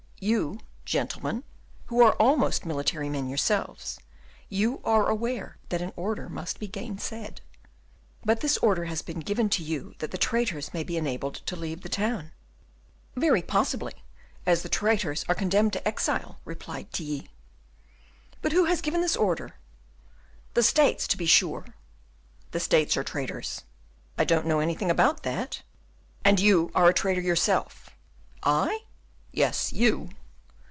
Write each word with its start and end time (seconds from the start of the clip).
You, 0.23 0.59
gentlemen, 0.85 1.43
who 1.87 2.03
are 2.03 2.13
almost 2.21 2.63
military 2.63 3.09
men 3.09 3.27
yourselves, 3.27 3.97
you 4.49 4.79
are 4.85 5.09
aware 5.09 5.57
that 5.69 5.81
an 5.81 5.91
order 5.95 6.29
must 6.29 6.57
never 6.57 6.67
be 6.67 6.67
gainsaid." 6.67 7.41
"But 8.23 8.41
this 8.41 8.57
order 8.59 8.85
has 8.85 9.01
been 9.01 9.21
given 9.21 9.49
to 9.49 9.63
you 9.63 9.95
that 9.97 10.11
the 10.11 10.19
traitors 10.19 10.75
may 10.75 10.83
be 10.83 10.95
enabled 10.95 11.33
to 11.47 11.55
leave 11.55 11.81
the 11.81 11.89
town." 11.89 12.33
"Very 13.15 13.41
possibly, 13.41 13.93
as 14.45 14.61
the 14.61 14.69
traitors 14.69 15.25
are 15.27 15.33
condemned 15.33 15.73
to 15.73 15.87
exile," 15.87 16.39
replied 16.45 16.93
Tilly. 16.93 17.27
"But 18.43 18.51
who 18.51 18.65
has 18.65 18.79
given 18.79 19.01
this 19.01 19.17
order?" 19.17 19.55
"The 20.53 20.61
States, 20.61 21.07
to 21.07 21.17
be 21.17 21.25
sure!" 21.25 21.65
"The 22.51 22.59
States 22.59 22.95
are 22.95 23.03
traitors." 23.03 23.63
"I 24.19 24.25
don't 24.25 24.45
know 24.45 24.59
anything 24.59 24.91
about 24.91 25.23
that!" 25.23 25.63
"And 26.23 26.39
you 26.39 26.71
are 26.75 26.89
a 26.89 26.93
traitor 26.93 27.21
yourself!" 27.21 27.89
"I?" 28.43 28.81
"Yes, 29.33 29.71
you." 29.71 30.09